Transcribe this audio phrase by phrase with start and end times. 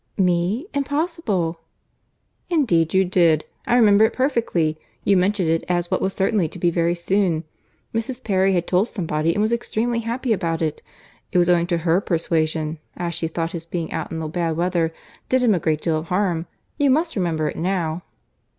[0.17, 0.65] "Me!
[0.73, 1.59] impossible!"
[2.49, 3.45] "Indeed you did.
[3.67, 4.79] I remember it perfectly.
[5.03, 7.43] You mentioned it as what was certainly to be very soon.
[7.93, 8.23] Mrs.
[8.23, 10.81] Perry had told somebody, and was extremely happy about it.
[11.31, 14.91] It was owing to her persuasion, as she thought his being out in bad weather
[15.29, 16.47] did him a great deal of harm.
[16.79, 18.01] You must remember it now?"